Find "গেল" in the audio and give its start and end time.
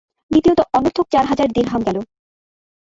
1.83-1.97